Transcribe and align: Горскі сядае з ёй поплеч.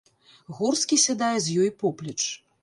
Горскі 0.59 0.99
сядае 1.03 1.35
з 1.49 1.59
ёй 1.67 1.71
поплеч. 1.85 2.19